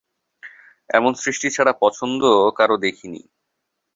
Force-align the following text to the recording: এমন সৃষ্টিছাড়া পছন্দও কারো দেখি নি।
এমন 0.89 1.11
সৃষ্টিছাড়া 1.15 1.73
পছন্দও 1.81 2.55
কারো 2.57 2.75
দেখি 2.77 3.07
নি। 3.07 3.21